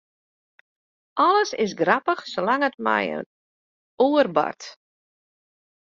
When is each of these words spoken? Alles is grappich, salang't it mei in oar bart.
Alles 1.25 1.51
is 1.65 1.75
grappich, 1.81 2.25
salang't 2.31 2.67
it 2.69 2.77
mei 2.85 3.05
in 3.17 3.25
oar 4.07 4.27
bart. 4.35 4.61